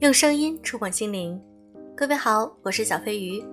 [0.00, 1.38] 用声音触碰心灵，
[1.94, 3.44] 各位好，我是小飞鱼。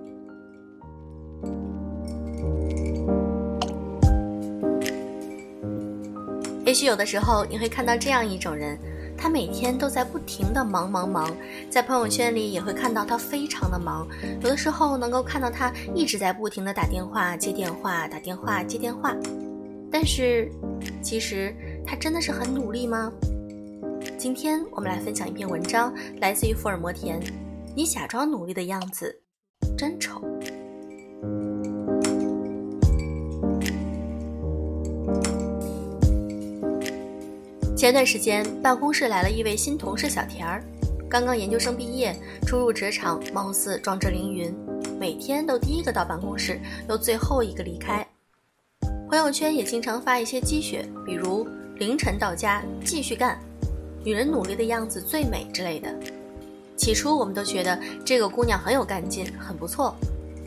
[6.64, 8.78] 也许有的时候你会看到这样一种人，
[9.14, 11.30] 他每天都在不停的忙忙忙，
[11.68, 14.08] 在朋友圈里也会看到他非常的忙，
[14.40, 19.14] 有的时候能够看到他一直在不停的打电话、接电话、打电话、接电话，
[19.92, 20.50] 但是
[21.02, 21.54] 其实
[21.86, 23.12] 他真的是很努力吗？
[24.18, 27.20] 今天我们来分享一篇文章，来自于福尔摩田。
[27.76, 29.16] 你假装努力的样子
[29.76, 30.20] 真丑。
[37.76, 40.64] 前段时间，办公室来了一位新同事小田儿，
[41.08, 42.12] 刚刚研究生毕业，
[42.44, 44.52] 初入职场，貌似壮志凌云，
[44.98, 48.04] 每天都第一个到办公室，又最后一个离开。
[49.08, 51.46] 朋友圈也经常发一些积雪，比如
[51.76, 53.38] 凌晨到家继续干。
[54.04, 55.94] 女人努力的样子最美之类的。
[56.76, 59.94] 起初我们都觉得这个姑娘很有干劲，很不错。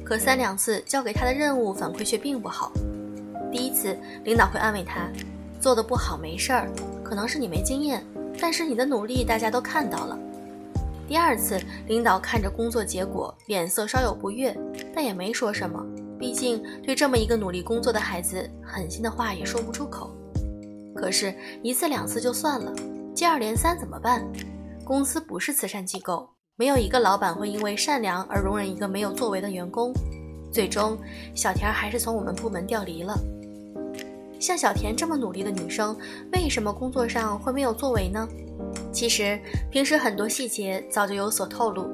[0.04, 2.72] 可三两次交给她的任务反馈却并不好。
[3.52, 5.10] 第一次，领导会安慰她，
[5.60, 6.70] 做的不好没事儿，
[7.04, 8.04] 可能是你没经验，
[8.40, 10.18] 但是你的努力大家都看到了。
[11.08, 14.58] 第二次，领导看着工作结果，脸色稍有不悦，
[14.96, 15.86] 但也没说什么，
[16.18, 20.16] 毕竟对这么一个努力工作的孩子，狠心的话也说不出口。
[20.96, 22.74] 可是，一次两次就算了。
[23.14, 24.26] 接二连三怎么办？
[24.86, 29.94] 公司不是慈善机构，没有一个老板会因为善良而容忍一个没有作为的员工。
[30.52, 30.98] 最终，
[31.36, 33.18] 小田还是从我们部门调离了。
[34.40, 35.96] 像小田这么努力的女生，
[36.34, 38.28] 为什么工作上会没有作为呢？
[38.92, 41.94] 其实平时很多细节早就有所透露。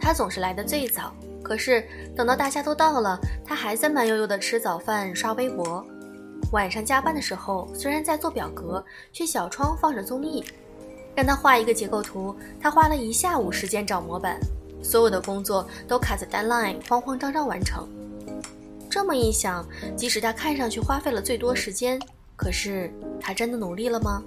[0.00, 1.84] 她总是来的最早，可是
[2.16, 5.84] 等到大家都到了，她还在慢悠悠的吃早饭、刷微博。
[6.52, 10.44] 晚上加班的时候，虽然在做表格，却小窗放着综艺。
[11.14, 14.38] 让他画一个结构图，他花了一下午时间找模板，
[14.82, 17.88] 所有的工作都卡在 deadline，慌慌张张完成。
[18.88, 19.66] 这么一想，
[19.96, 22.00] 即使他看上去花费了最多时间，
[22.36, 24.22] 可是他真的努力了吗？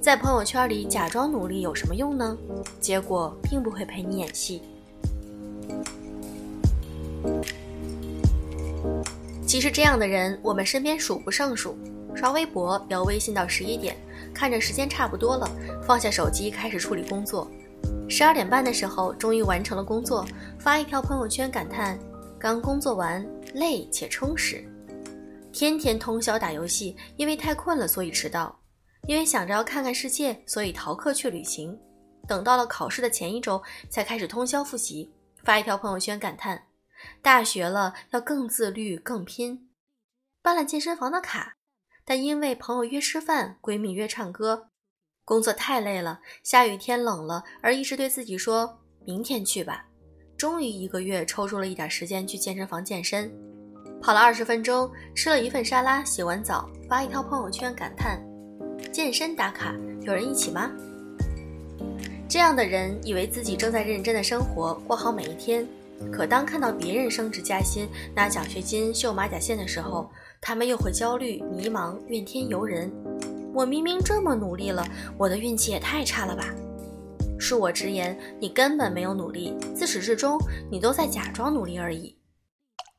[0.00, 2.36] 在朋友圈里假装努力有什么用呢？
[2.80, 4.62] 结果并不会陪你演戏。
[9.52, 11.76] 其实这样的人，我们身边数不胜数。
[12.14, 13.94] 刷微博、聊微信到十一点，
[14.32, 15.46] 看着时间差不多了，
[15.86, 17.46] 放下手机开始处理工作。
[18.08, 20.24] 十二点半的时候，终于完成了工作，
[20.58, 21.98] 发一条朋友圈感叹：
[22.38, 24.64] 刚工作完，累且充实。
[25.52, 28.58] 天天通宵打游戏，因为太困了，所以迟到；
[29.06, 31.78] 因为想着要看看世界，所以逃课去旅行。
[32.26, 35.12] 等到了考试的前一周，才开始通宵复习，
[35.44, 36.58] 发一条朋友圈感叹。
[37.22, 39.70] 大学了，要更自律、更拼。
[40.42, 41.54] 办了健身房的卡，
[42.04, 44.70] 但因为朋友约吃饭、闺蜜约唱歌，
[45.24, 49.86] 工作太累了，下雨天冷了，而一直对自己说明天去吧。
[50.36, 53.32] 终于一个月抽出了一点时间去健身房健身，
[54.02, 58.20] 跑了二十分钟，吃了一份沙拉，洗完澡发一条朋友圈感叹：
[58.92, 60.68] 健身打卡，有人一起吗？
[62.28, 65.64] 这样的人以为自己正在认真的生活，过好每一天。
[66.10, 72.90] 可当看到别人升职加薪、拿奖学金、绣马甲线的时候，他们又会焦虑、迷茫、怨天尤人。
[73.54, 74.86] 我明明这么努力了，
[75.18, 76.46] 我的运气也太差了吧？
[77.38, 80.38] 恕我直言，你根本没有努力，自始至终
[80.70, 82.16] 你都在假装努力而已。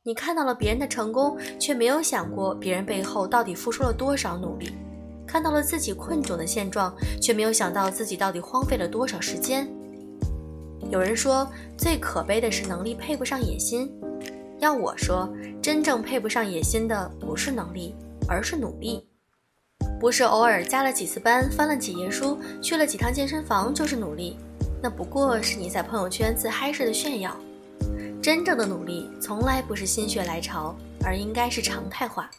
[0.02, 4.68] 你看到了别人的成功，却没有想过别人背后到底付出了多少努力；
[5.26, 9.66] 看到了自己困窘的现状，却没有想到自己到底荒废了多少时间。
[10.90, 13.90] 有人说，最可悲的是能力配不上野心。
[14.60, 15.28] 要我说，
[15.60, 17.94] 真正配不上野心的不是能力，
[18.28, 19.06] 而是努力。
[19.98, 24.36] 不是偶尔加了几次班，翻了几页书，去了几趟健身房就是努力，
[24.82, 27.34] 那不过是你在朋友圈自嗨式的炫耀。
[28.22, 30.74] 真正的努力，从来不是心血来潮，
[31.04, 32.30] 而应该是常态化。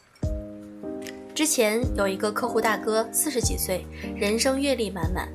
[1.34, 3.84] 之前有一个客户大哥，四十几岁，
[4.16, 5.28] 人生阅历满满。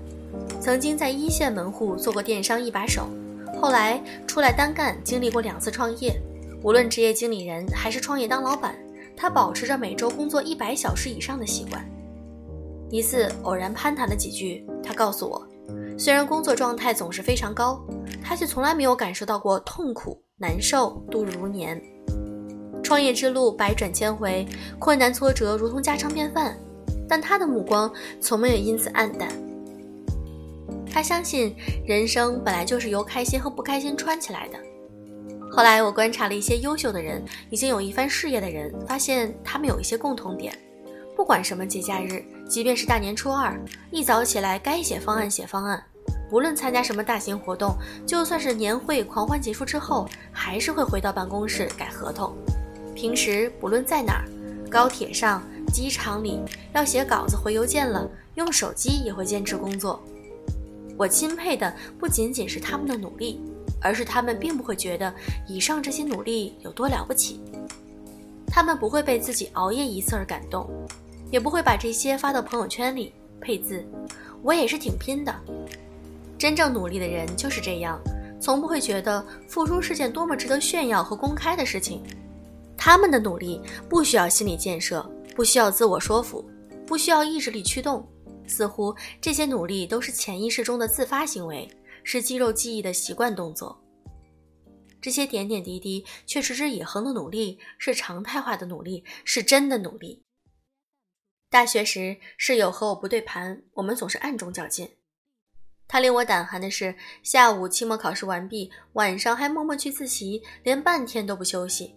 [0.62, 3.08] 曾经在一线门户做过电商一把手，
[3.60, 6.14] 后来出来单干，经历过两次创业。
[6.62, 8.76] 无论职业经理人还是创业当老板，
[9.18, 11.84] 他保持着每周工作一百小时以上的习惯。
[12.92, 15.48] 一次偶然攀谈了几句，他告诉我，
[15.98, 17.84] 虽然工作状态总是非常高，
[18.24, 21.82] 他却从来没有感受到过痛苦、难受、度日如年。
[22.84, 24.46] 创业之路百转千回，
[24.78, 26.56] 困难挫折如同家常便饭，
[27.10, 29.28] 但他的目光从没有因此黯淡。
[30.92, 31.56] 他相信
[31.86, 34.60] 人生本来就是由开心和不开心串起来的。
[35.50, 40.54] 后来我观察了一些优秀的人，已经有一番事业的人，发现他们有一些共同点：
[41.16, 43.60] 不管什么节假日，即便是大年初二，
[43.90, 45.84] 一早起来该写方案写方案，
[46.30, 52.34] 不论参加什么大型活动，就算是年会狂欢结束之后，还是会回到办公室改合同。
[52.96, 54.24] 平时不论在哪儿，
[54.70, 56.40] 高铁上、机场里，
[56.74, 60.02] 要写稿子、回邮件了，用手机也会坚持工作。
[61.02, 63.42] 我钦佩的不仅仅是他们的努力，
[63.82, 65.12] 而是他们并不会觉得
[65.48, 67.42] 以上这些努力有多了不起。
[68.46, 70.70] 他们不会被自己熬夜一次而感动，
[71.32, 73.84] 也不会把这些发到朋友圈里，配字
[74.44, 75.34] “我也是挺拼的”。
[76.38, 78.00] 真正努力的人就是这样，
[78.40, 82.04] 从不会觉得付出是件多么值得炫耀和公开的事情。
[82.78, 83.60] 他们的努力
[83.90, 85.04] 不需要心理建设，
[85.36, 86.48] 不需要自我说服，
[86.86, 88.08] 不需要意志力驱动，
[88.52, 91.70] 似乎这些努力都是潜意识中的自发行为，
[92.04, 93.82] 是肌肉记忆的习惯动作。
[95.00, 100.26] 这些点点滴滴却持之以恒的努力，是常态化的努力，是真的努力。
[101.50, 104.90] 大学时，室友和我不对盘，我们总是暗中较劲。
[105.88, 111.96] 他令我胆寒的是，下午期末考试完毕，晚上还默默去自习，连半天都不休息。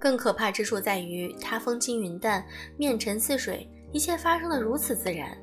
[0.00, 2.44] 更可怕之处在于，他风轻云淡，
[2.78, 5.36] 面沉似水，一切发生的如此自然。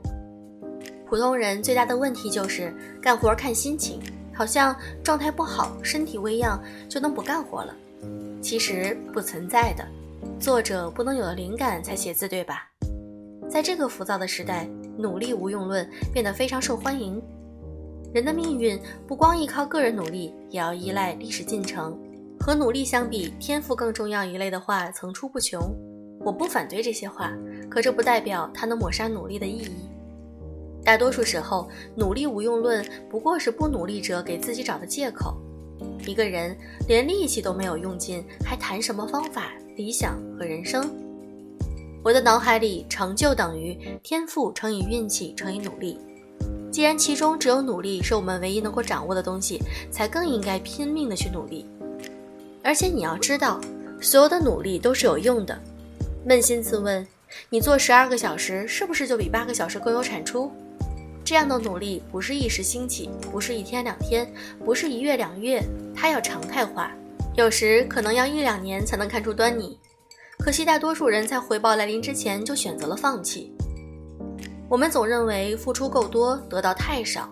[1.10, 4.02] 普通人最大的问题就是干活看心情，
[4.34, 7.74] 好像状态不好、身体微恙就能不干活了。
[8.42, 9.86] 其实不存在的，
[10.40, 12.68] 作者不能有了灵感才写字，对吧？
[13.50, 14.68] 在这个浮躁的时代，
[14.98, 17.22] 努力无用论变得非常受欢迎。
[18.14, 21.98] 人的命运不光依靠个人努力，也要依赖历史进程。
[22.40, 25.74] 和努力相比，天赋更重要一类的话层出不穷。
[26.20, 27.34] 我不反对这些话，
[27.70, 29.87] 可这不代表它能抹杀努力的意义。
[30.88, 35.36] 大多数时候，努力无用论不过是不努力者给自己找的借口。
[36.08, 36.56] 一个人
[36.88, 40.90] 连力气都没有用尽，还谈什么方法、理想和人生？
[42.02, 46.00] 我的脑海里，成就等于天赋乘以运气乘以努力。
[46.72, 49.62] 既然其中只有努力是我们唯一能够掌握的东西，
[49.92, 51.66] 才更应该拼命的去努力。
[52.64, 53.60] 而且你要知道，
[54.00, 55.60] 所有的努力都是有用的。
[56.26, 57.06] 扪心自问，
[57.50, 60.50] 你做十二个小时，是不是就比八个小时更有产出？
[61.28, 64.26] 这样的努力不是一时兴起，不是一天两天，
[64.64, 65.62] 不是一月两月，
[65.94, 66.90] 它要常态化，
[67.36, 69.78] 有时可能要一两年才能看出端倪。
[70.40, 73.52] 可惜大多数人在回报来临之前就选择了放弃。
[74.70, 77.30] 我们总认为付出够多，得到太少，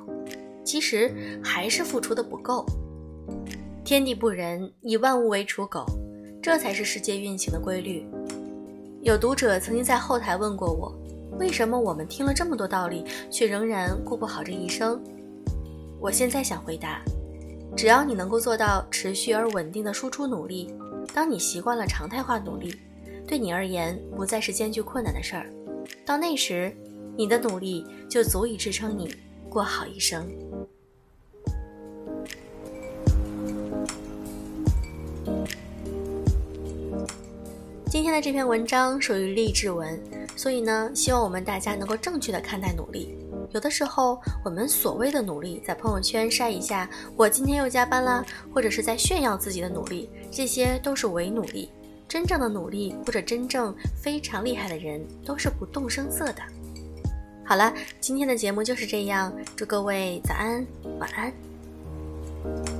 [0.65, 2.65] 其实还是付出的不够。
[3.86, 5.86] 天地不仁，以万物为刍狗，
[6.44, 8.06] 这才是世界运行的规律。
[9.03, 10.94] 有读者曾经在后台问过我，
[11.38, 15.02] 为什么我们听了这么多道理，却仍然过不好这一生？
[16.00, 17.02] 我现在想回答：
[17.76, 20.74] 只要你能够做到持续而稳定的输出努力，
[21.14, 22.74] 当你习惯了常态化努力，
[23.28, 25.50] 对你而言不再是艰巨困难的事儿。
[26.06, 26.76] 到那时，
[27.18, 29.14] 你的努力就足以支撑你
[29.50, 30.26] 过好一生。
[37.88, 39.98] 今天的这篇文章属于励志文，
[40.36, 43.18] 所以呢，希望我们大家能够正确的看待努力。
[43.52, 51.72] 有的时候，我们所谓的努力，在朋友圈晒一下“我今天又加班啦”，或者是在炫耀自己的努力，这些都是伪努力。
[52.08, 56.42] 真正的努力，或者真正非常厉害的人，都是不动声色的。
[57.46, 59.34] 好了，今天的节目就是这样。
[59.56, 60.65] 祝各位早安，
[61.00, 62.75] 晚安。